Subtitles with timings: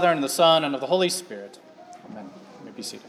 [0.00, 1.58] Father, and of the Son, and of the Holy Spirit.
[2.10, 2.30] Amen.
[2.58, 3.04] You may be seated.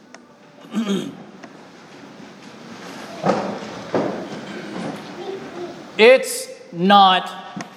[5.98, 7.30] it's not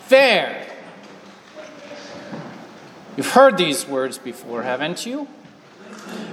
[0.07, 0.67] fair.
[3.17, 5.29] You've heard these words before, haven't you?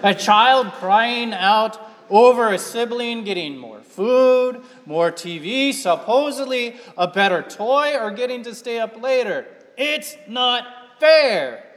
[0.02, 7.44] A child crying out over a sibling getting more food, more TV, supposedly a better
[7.44, 9.46] toy, or getting to stay up later.
[9.78, 10.66] It's not
[11.00, 11.71] fair,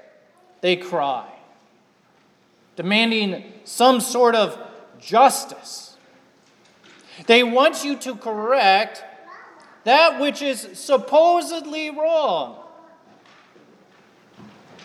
[0.64, 1.28] they cry,
[2.74, 4.58] demanding some sort of
[4.98, 5.98] justice.
[7.26, 9.04] They want you to correct
[9.84, 12.56] that which is supposedly wrong.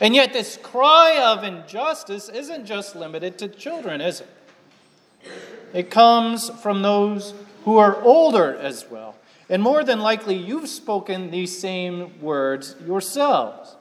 [0.01, 4.29] And yet, this cry of injustice isn't just limited to children, is it?
[5.73, 7.33] It comes from those
[7.63, 9.15] who are older as well.
[9.47, 13.77] And more than likely, you've spoken these same words yourselves.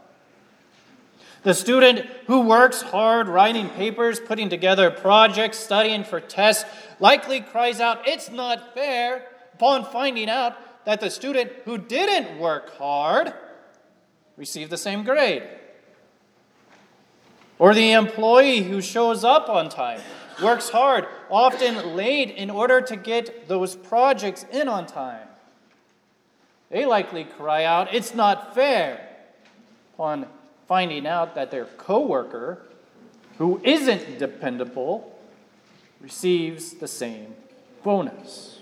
[1.43, 6.65] The student who works hard writing papers, putting together projects, studying for tests,
[6.99, 12.77] likely cries out, It's not fair, upon finding out that the student who didn't work
[12.77, 13.33] hard
[14.37, 15.43] received the same grade.
[17.59, 20.01] Or the employee who shows up on time,
[20.43, 25.27] works hard, often late in order to get those projects in on time.
[26.71, 29.09] They likely cry out, It's not fair,
[29.95, 30.27] upon
[30.69, 32.63] finding out that their coworker,
[33.39, 35.19] who isn't dependable,
[36.01, 37.35] receives the same
[37.83, 38.61] bonus.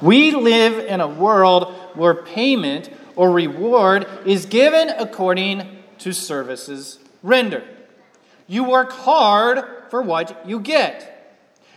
[0.00, 5.62] We live in a world where payment or reward is given according
[5.98, 7.64] to services rendered.
[8.46, 11.12] You work hard for what you get.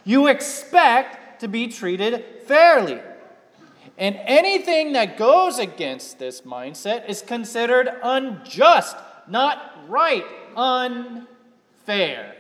[0.04, 3.00] You expect to be treated fairly.
[4.00, 8.96] And anything that goes against this mindset is considered unjust,
[9.28, 10.24] not right,
[10.56, 12.36] unfair.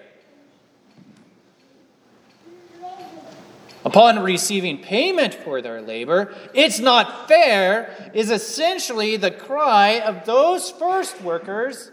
[3.83, 10.71] Upon receiving payment for their labor, it's not fair is essentially the cry of those
[10.71, 11.91] first workers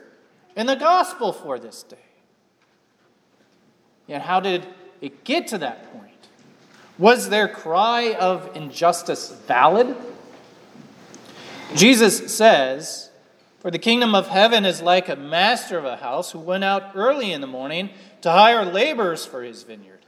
[0.54, 1.96] in the gospel for this day.
[4.06, 4.66] Yet, how did
[5.00, 6.05] it get to that point?
[6.98, 9.94] Was their cry of injustice valid?
[11.74, 13.10] Jesus says,
[13.60, 16.92] For the kingdom of heaven is like a master of a house who went out
[16.94, 17.90] early in the morning
[18.22, 20.00] to hire laborers for his vineyard.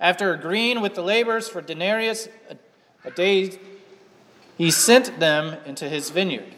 [0.00, 2.56] After agreeing with the laborers for denarius a,
[3.04, 3.58] a day,
[4.58, 6.54] he sent them into his vineyard.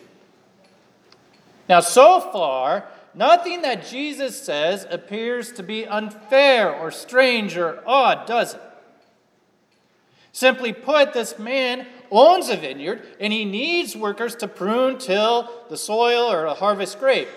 [1.68, 8.26] Now, so far, nothing that Jesus says appears to be unfair or strange or odd,
[8.26, 8.62] does it?
[10.32, 15.76] Simply put, this man owns a vineyard and he needs workers to prune, till the
[15.76, 17.28] soil, or harvest grape.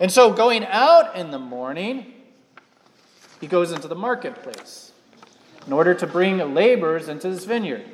[0.00, 2.14] And so, going out in the morning,
[3.40, 4.92] he goes into the marketplace
[5.66, 7.84] in order to bring laborers into his vineyard.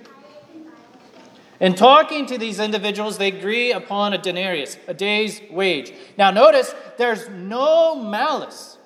[1.59, 5.93] In talking to these individuals, they agree upon a denarius, a day's wage.
[6.19, 8.79] Now, notice there's no malice,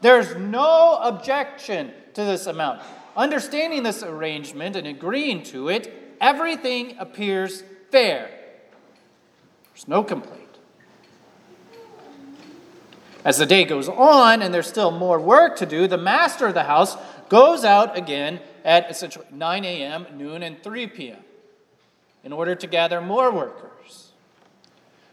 [0.00, 2.82] there's no objection to this amount.
[3.16, 8.30] Understanding this arrangement and agreeing to it, everything appears fair.
[9.72, 10.40] There's no complaint.
[13.24, 16.54] As the day goes on and there's still more work to do, the master of
[16.54, 16.96] the house
[17.28, 21.18] goes out again at essentially 9 a.m., noon, and 3 p.m.
[22.22, 24.10] in order to gather more workers.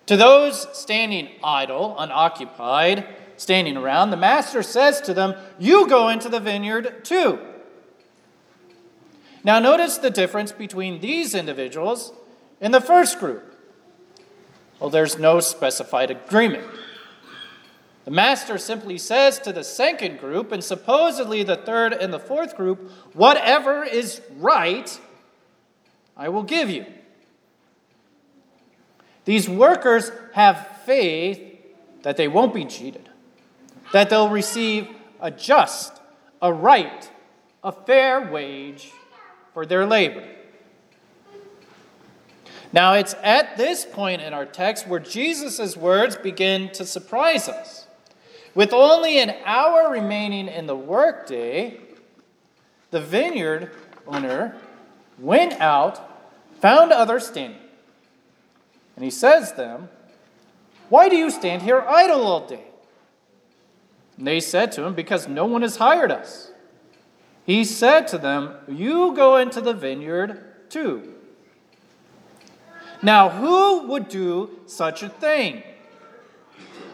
[0.07, 3.07] To those standing idle, unoccupied,
[3.38, 7.40] standing around, the master says to them, You go into the vineyard too.
[9.44, 12.14] Now, notice the difference between these individuals
[12.59, 13.55] and the first group.
[14.79, 16.66] Well, there's no specified agreement.
[18.05, 22.55] The master simply says to the second group, and supposedly the third and the fourth
[22.55, 24.99] group, whatever is right,
[26.17, 26.85] I will give you.
[29.26, 31.40] These workers have faith
[32.02, 33.08] that they won't be cheated,
[33.94, 34.87] that they'll receive
[35.20, 36.02] a just,
[36.41, 37.09] a right,
[37.64, 38.91] a fair wage
[39.53, 40.23] for their labor.
[42.73, 47.87] Now, it's at this point in our text where Jesus' words begin to surprise us.
[48.55, 51.79] With only an hour remaining in the workday,
[52.91, 53.71] the vineyard
[54.07, 54.55] owner
[55.19, 56.21] went out,
[56.59, 57.59] found others standing.
[58.95, 59.89] And he says to them,
[60.89, 62.65] Why do you stand here idle all day?
[64.17, 66.50] And they said to him, Because no one has hired us.
[67.46, 71.16] He said to them, You go into the vineyard too.
[73.02, 75.64] Now, who would do such a thing?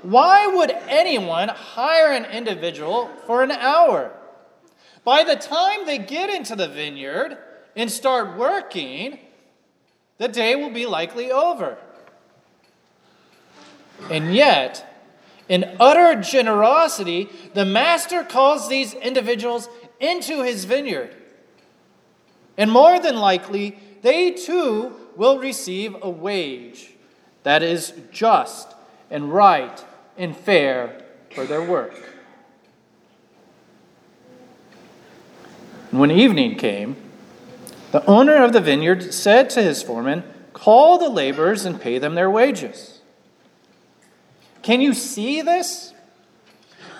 [0.07, 4.13] why would anyone hire an individual for an hour?
[5.03, 7.37] By the time they get into the vineyard
[7.75, 9.19] and start working,
[10.17, 11.77] the day will be likely over.
[14.09, 14.85] And yet,
[15.49, 19.67] in utter generosity, the master calls these individuals
[19.99, 21.15] into his vineyard.
[22.57, 26.91] And more than likely, they too will receive a wage
[27.43, 28.73] that is just
[29.09, 29.83] and right
[30.17, 31.03] and fair
[31.33, 31.93] for their work.
[35.91, 36.95] when evening came,
[37.91, 40.23] the owner of the vineyard said to his foreman,
[40.53, 42.99] Call the laborers and pay them their wages.
[44.61, 45.93] Can you see this?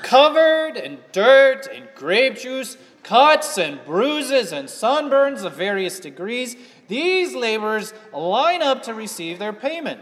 [0.03, 6.57] Covered in dirt and grape juice, cuts and bruises and sunburns of various degrees,
[6.89, 10.01] these laborers line up to receive their payment.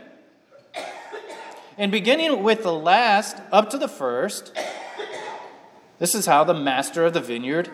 [1.77, 4.57] And beginning with the last up to the first,
[5.99, 7.69] this is how the master of the vineyard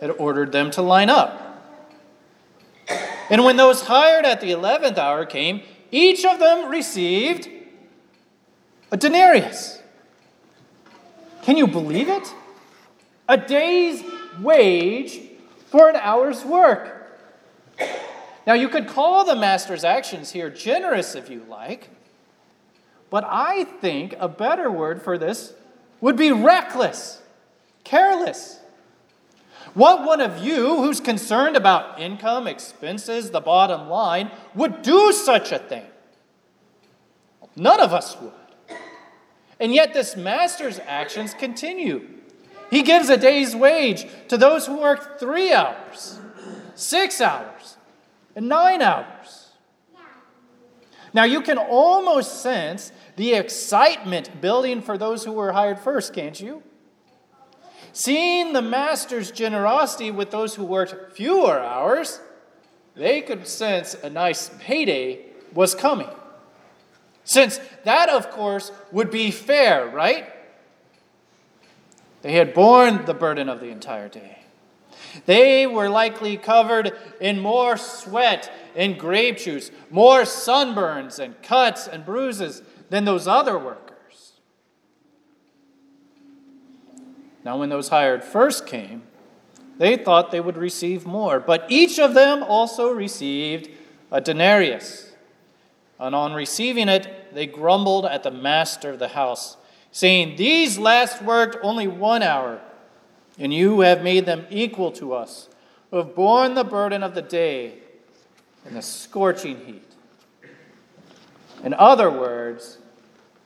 [0.00, 1.42] had ordered them to line up.
[3.30, 7.48] And when those hired at the eleventh hour came, each of them received
[8.90, 9.80] a denarius.
[11.42, 12.34] Can you believe it?
[13.28, 14.02] A day's
[14.40, 15.20] wage
[15.66, 17.18] for an hour's work.
[18.46, 21.90] Now, you could call the master's actions here generous if you like,
[23.10, 25.52] but I think a better word for this
[26.00, 27.20] would be reckless,
[27.82, 28.60] careless.
[29.74, 35.52] What one of you who's concerned about income, expenses, the bottom line, would do such
[35.52, 35.84] a thing?
[37.56, 38.32] None of us would.
[39.58, 42.06] And yet, this master's actions continue.
[42.70, 46.18] He gives a day's wage to those who work three hours,
[46.74, 47.76] six hours,
[48.34, 49.50] and nine hours.
[51.14, 56.38] Now, you can almost sense the excitement building for those who were hired first, can't
[56.38, 56.62] you?
[57.92, 62.20] Seeing the master's generosity with those who worked fewer hours,
[62.94, 65.24] they could sense a nice payday
[65.54, 66.10] was coming.
[67.24, 70.28] Since that, of course, would be fair, right?
[72.22, 74.38] They had borne the burden of the entire day.
[75.24, 82.04] They were likely covered in more sweat and grape juice, more sunburns and cuts and
[82.04, 84.32] bruises than those other workers.
[87.44, 89.04] Now, when those hired first came,
[89.78, 93.68] they thought they would receive more, but each of them also received
[94.10, 95.12] a denarius.
[95.98, 99.56] And on receiving it, they grumbled at the master of the house,
[99.96, 102.60] saying, These last worked only one hour,
[103.38, 105.48] and you have made them equal to us,
[105.90, 107.78] who have borne the burden of the day
[108.66, 109.90] in the scorching heat.
[111.64, 112.76] In other words,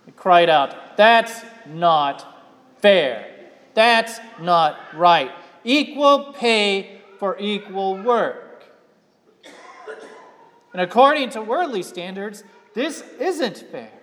[0.04, 2.42] they cried out, That's not
[2.78, 3.28] fair.
[3.74, 5.30] That's not right.
[5.62, 8.64] Equal pay for equal work.
[10.72, 12.42] And according to worldly standards,
[12.74, 13.99] this isn't fair.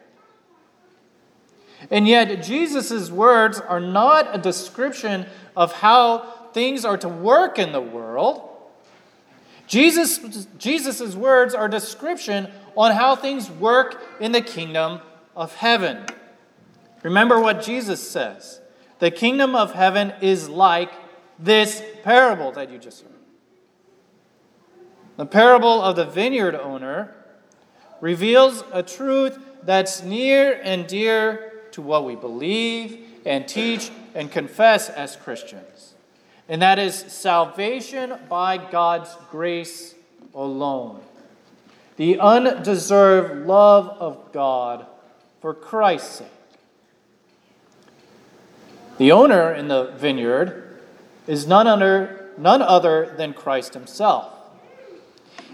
[1.91, 6.19] And yet, Jesus' words are not a description of how
[6.53, 8.41] things are to work in the world.
[9.67, 15.01] Jesus' Jesus's words are a description on how things work in the kingdom
[15.35, 16.05] of heaven.
[17.03, 18.61] Remember what Jesus says
[18.99, 20.91] the kingdom of heaven is like
[21.37, 23.11] this parable that you just heard.
[25.17, 27.13] The parable of the vineyard owner
[28.01, 31.46] reveals a truth that's near and dear
[31.77, 35.93] to what we believe and teach and confess as Christians.
[36.49, 39.93] And that is salvation by God's grace
[40.33, 40.99] alone.
[41.97, 44.87] The undeserved love of God
[45.39, 46.27] for Christ's sake.
[48.97, 50.79] The owner in the vineyard
[51.27, 54.33] is none other, none other than Christ himself.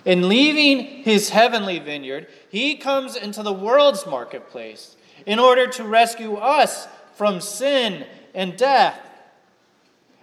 [0.05, 6.35] In leaving his heavenly vineyard, he comes into the world's marketplace in order to rescue
[6.35, 8.99] us from sin and death.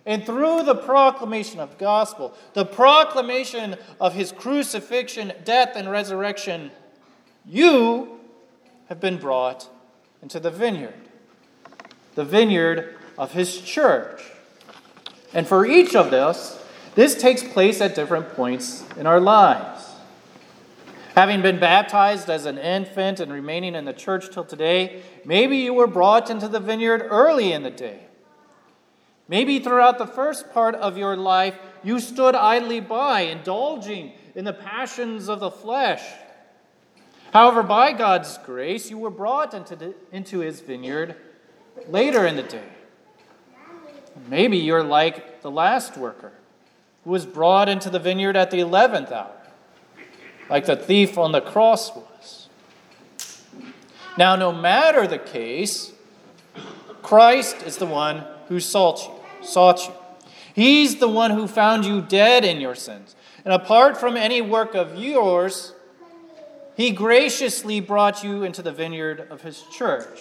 [0.07, 6.71] And through the proclamation of gospel, the proclamation of his crucifixion, death, and resurrection,
[7.47, 8.19] you
[8.89, 9.69] have been brought
[10.23, 10.95] into the vineyard.
[12.15, 14.23] The vineyard of his church.
[15.33, 16.61] And for each of us,
[16.95, 19.80] this takes place at different points in our lives.
[21.21, 25.75] Having been baptized as an infant and remaining in the church till today, maybe you
[25.75, 28.07] were brought into the vineyard early in the day.
[29.29, 34.55] Maybe throughout the first part of your life, you stood idly by, indulging in the
[34.55, 36.01] passions of the flesh.
[37.35, 41.17] However, by God's grace, you were brought into, the, into his vineyard
[41.87, 42.69] later in the day.
[44.27, 46.33] Maybe you're like the last worker
[47.05, 49.40] who was brought into the vineyard at the 11th hour,
[50.51, 52.49] like the thief on the cross was.
[54.19, 55.93] Now, no matter the case,
[57.03, 59.95] Christ is the one who sought you, sought you.
[60.53, 63.15] He's the one who found you dead in your sins.
[63.45, 65.73] And apart from any work of yours,
[66.77, 70.21] he graciously brought you into the vineyard of his church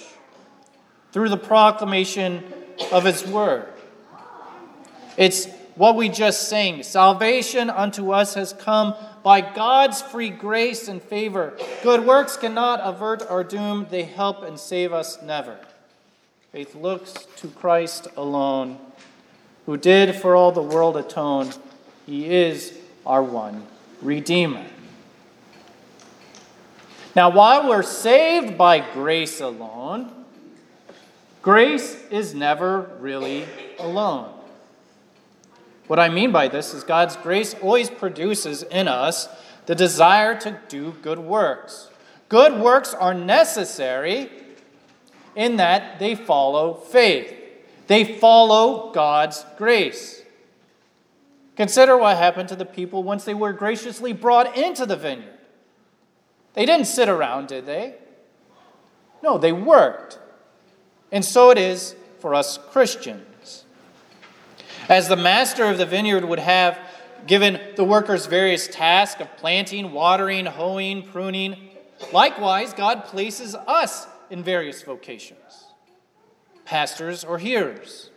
[1.11, 2.43] through the proclamation
[2.91, 3.67] of his word.
[5.17, 5.47] It's
[5.79, 6.83] what we just sang.
[6.83, 8.93] Salvation unto us has come
[9.23, 11.57] by God's free grace and favor.
[11.83, 15.57] Good works cannot avert our doom, they help and save us never.
[16.51, 18.77] Faith looks to Christ alone,
[19.65, 21.51] who did for all the world atone.
[22.05, 23.65] He is our one
[24.01, 24.65] Redeemer.
[27.15, 30.11] Now, while we're saved by grace alone,
[31.41, 33.45] grace is never really
[33.79, 34.33] alone.
[35.89, 39.27] What I mean by this is God's grace always produces in us
[39.65, 41.89] the desire to do good works.
[42.29, 44.29] Good works are necessary
[45.35, 47.33] in that they follow faith,
[47.87, 50.21] they follow God's grace.
[51.55, 55.39] Consider what happened to the people once they were graciously brought into the vineyard.
[56.53, 57.95] They didn't sit around, did they?
[59.23, 60.19] No, they worked.
[61.11, 63.25] And so it is for us Christians.
[64.89, 66.79] As the master of the vineyard would have
[67.27, 71.69] given the workers various tasks of planting, watering, hoeing, pruning,
[72.11, 75.67] likewise, God places us in various vocations
[76.65, 78.09] pastors or hearers,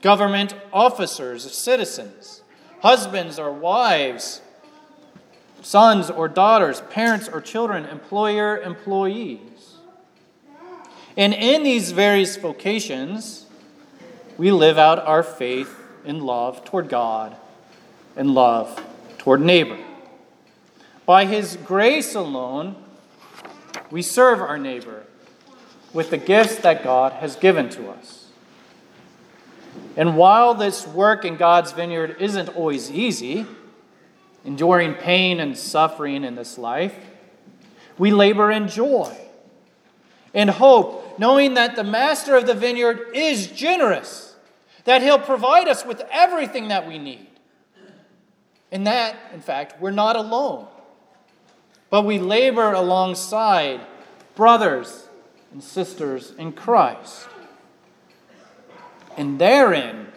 [0.00, 2.42] government officers, citizens,
[2.82, 4.42] husbands or wives,
[5.62, 9.76] sons or daughters, parents or children, employer, employees.
[11.16, 13.46] And in these various vocations,
[14.36, 17.36] we live out our faith in love toward God
[18.16, 18.82] and love
[19.18, 19.78] toward neighbor.
[21.04, 22.76] By His grace alone,
[23.90, 25.04] we serve our neighbor
[25.92, 28.28] with the gifts that God has given to us.
[29.96, 33.46] And while this work in God's vineyard isn't always easy,
[34.44, 36.94] enduring pain and suffering in this life,
[37.98, 39.16] we labor in joy
[40.34, 44.25] and hope, knowing that the master of the vineyard is generous,
[44.86, 47.28] that he'll provide us with everything that we need.
[48.72, 50.66] And that, in fact, we're not alone,
[51.90, 53.80] but we labor alongside
[54.34, 55.08] brothers
[55.52, 57.28] and sisters in Christ.
[59.16, 60.08] And therein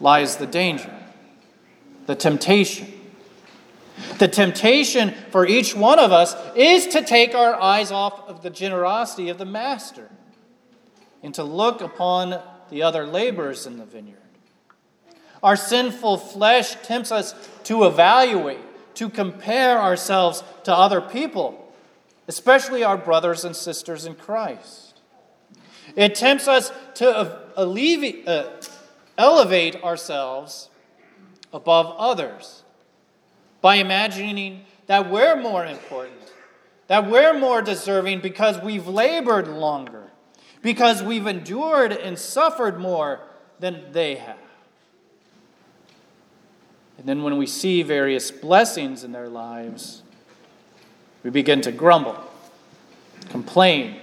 [0.00, 0.94] lies the danger,
[2.06, 2.94] the temptation
[4.18, 8.50] the temptation for each one of us is to take our eyes off of the
[8.50, 10.08] generosity of the Master
[11.22, 14.16] and to look upon the other laborers in the vineyard.
[15.42, 17.34] Our sinful flesh tempts us
[17.64, 18.58] to evaluate,
[18.94, 21.72] to compare ourselves to other people,
[22.26, 25.00] especially our brothers and sisters in Christ.
[25.96, 28.50] It tempts us to alleviate, uh,
[29.16, 30.68] elevate ourselves
[31.52, 32.62] above others
[33.60, 36.32] by imagining that we're more important,
[36.86, 39.97] that we're more deserving because we've labored longer,
[40.62, 43.20] because we've endured and suffered more
[43.60, 44.38] than they have.
[46.98, 50.02] And then when we see various blessings in their lives,
[51.22, 52.18] we begin to grumble,
[53.30, 53.96] complain,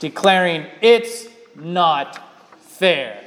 [0.00, 2.20] declaring it's not
[2.60, 3.22] fair.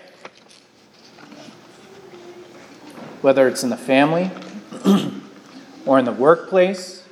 [3.21, 4.29] Whether it's in the family,
[5.85, 7.03] or in the workplace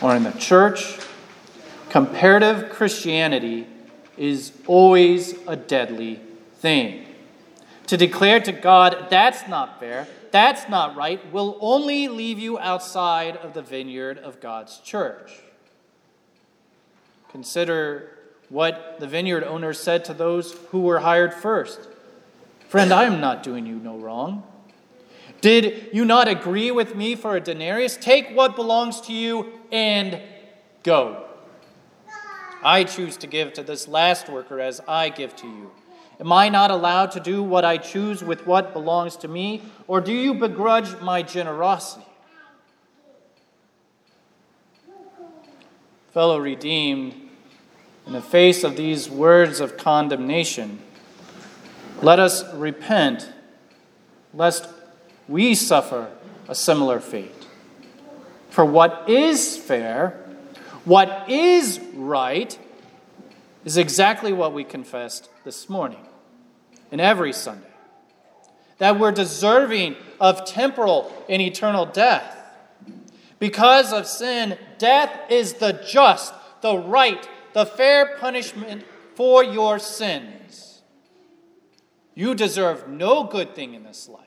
[0.00, 0.98] or in the church,
[1.90, 3.66] comparative Christianity
[4.16, 6.20] is always a deadly
[6.56, 7.06] thing.
[7.88, 13.36] To declare to God, that's not fair, that's not right, will only leave you outside
[13.36, 15.32] of the vineyard of God's church.
[17.30, 18.10] Consider
[18.48, 21.88] what the vineyard owner said to those who were hired first
[22.68, 24.42] Friend, I am not doing you no wrong.
[25.40, 27.96] Did you not agree with me for a denarius?
[27.96, 30.20] Take what belongs to you and
[30.82, 31.24] go.
[32.64, 35.70] I choose to give to this last worker as I give to you.
[36.18, 39.62] Am I not allowed to do what I choose with what belongs to me?
[39.86, 42.06] Or do you begrudge my generosity?
[46.12, 47.14] Fellow redeemed,
[48.06, 50.78] in the face of these words of condemnation,
[52.00, 53.28] let us repent,
[54.32, 54.68] lest
[55.26, 56.10] we suffer
[56.48, 57.46] a similar fate.
[58.50, 60.24] For what is fair,
[60.84, 62.58] what is right,
[63.64, 66.06] is exactly what we confessed this morning
[66.92, 67.66] and every Sunday
[68.78, 72.36] that we're deserving of temporal and eternal death.
[73.38, 78.84] Because of sin, death is the just, the right, the fair punishment
[79.14, 80.82] for your sins.
[82.14, 84.20] You deserve no good thing in this life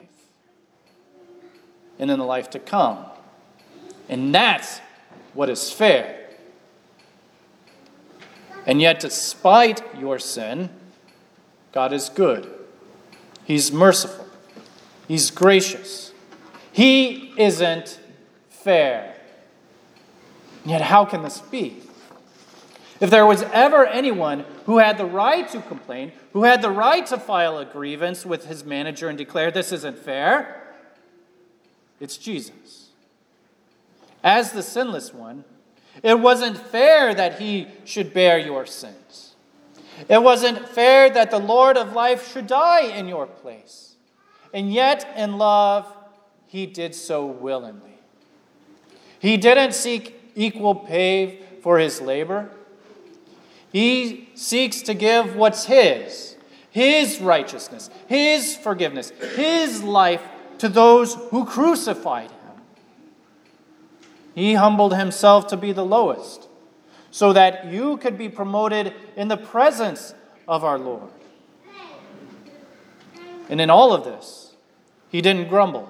[1.99, 3.05] and in the life to come.
[4.09, 4.79] And that's
[5.33, 6.16] what is fair.
[8.67, 10.69] And yet, despite your sin,
[11.71, 12.53] God is good.
[13.45, 14.27] He's merciful.
[15.07, 16.11] He's gracious.
[16.73, 17.97] He isn't
[18.49, 19.15] fair.
[20.65, 21.77] Yet, how can this be?
[22.99, 27.05] If there was ever anyone who had the right to complain, who had the right
[27.07, 30.75] to file a grievance with his manager and declare this isn't fair,
[32.01, 32.89] it's Jesus.
[34.23, 35.45] As the sinless one,
[36.03, 39.35] it wasn't fair that he should bear your sins.
[40.07, 43.95] It wasn't fair that the Lord of life should die in your place.
[44.53, 45.91] And yet, in love,
[46.45, 47.99] he did so willingly.
[49.19, 52.49] He didn't seek equal pay for his labor.
[53.71, 56.37] He seeks to give what's his
[56.77, 60.21] his righteousness, his forgiveness, his life
[60.59, 62.36] to those who crucified him.
[64.37, 66.47] He humbled himself to be the lowest,
[67.09, 70.13] so that you could be promoted in the presence
[70.47, 71.09] of our Lord.
[73.49, 74.55] And in all of this,
[75.09, 75.89] he didn't grumble.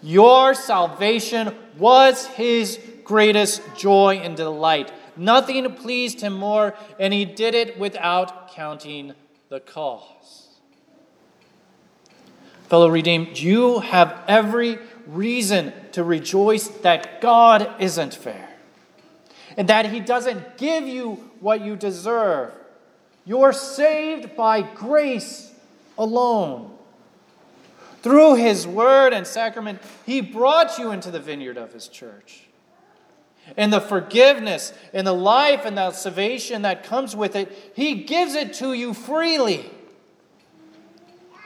[0.00, 4.92] Your salvation was his greatest joy and delight.
[5.16, 9.14] Nothing pleased him more, and he did it without counting
[9.48, 10.60] the cost.
[12.68, 18.50] Fellow redeemed, you have every reason to rejoice that God isn't fair
[19.56, 22.52] and that He doesn't give you what you deserve.
[23.24, 25.52] You're saved by grace
[25.98, 26.76] alone.
[28.02, 32.44] Through His word and sacrament, He brought you into the vineyard of His church.
[33.56, 38.34] And the forgiveness and the life and the salvation that comes with it, He gives
[38.34, 39.70] it to you freely.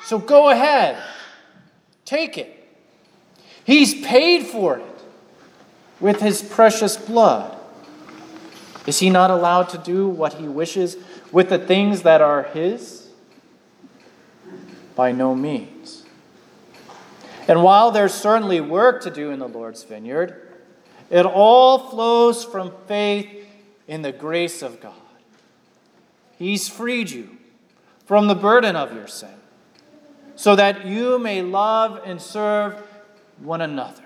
[0.05, 1.03] So go ahead,
[2.05, 2.64] take it.
[3.65, 5.03] He's paid for it
[6.01, 7.57] with his precious blood.
[8.87, 10.97] Is he not allowed to do what he wishes
[11.33, 13.09] with the things that are his?
[14.95, 16.05] By no means.
[17.49, 20.53] And while there's certainly work to do in the Lord's vineyard,
[21.11, 23.47] it all flows from faith
[23.87, 24.93] in the grace of God.
[26.39, 27.37] He's freed you
[28.07, 29.35] from the burden of your sin
[30.37, 32.83] so that you may love and serve
[33.41, 34.05] one another,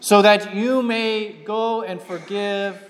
[0.00, 2.80] so that you may go and forgive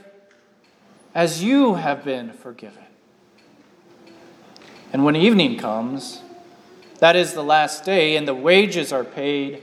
[1.15, 2.83] as you have been forgiven.
[4.93, 6.23] And when evening comes,
[6.99, 9.63] that is the last day, and the wages are paid,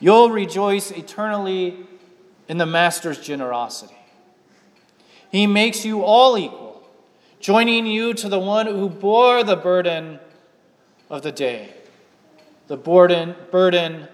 [0.00, 1.78] you'll rejoice eternally
[2.48, 3.96] in the Master's generosity.
[5.30, 6.82] He makes you all equal,
[7.40, 10.20] joining you to the one who bore the burden
[11.10, 11.74] of the day,
[12.68, 14.08] the burden, burden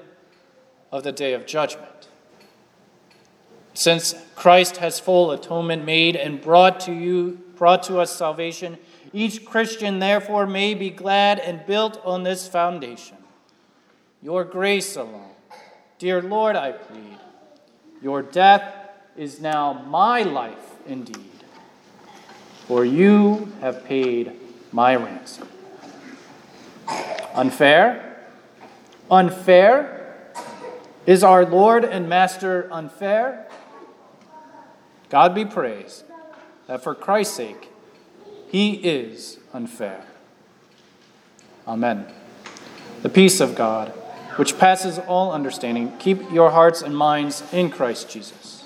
[0.90, 2.09] of the day of judgment.
[3.74, 8.79] Since Christ has full atonement made and brought to you brought to us salvation,
[9.12, 13.16] each Christian therefore may be glad and built on this foundation.
[14.22, 15.35] Your grace alone.
[15.98, 17.18] Dear Lord, I plead,
[18.01, 18.62] your death
[19.16, 21.44] is now my life indeed,
[22.66, 24.33] for you have paid
[24.70, 25.48] my ransom.
[27.35, 28.24] Unfair?
[29.11, 29.97] Unfair?
[31.09, 33.49] Is our Lord and Master unfair?
[35.09, 36.05] God be praised
[36.66, 37.71] that for Christ's sake,
[38.51, 40.05] he is unfair.
[41.66, 42.05] Amen.
[43.01, 43.88] The peace of God,
[44.37, 48.58] which passes all understanding, keep your hearts and minds in Christ Jesus.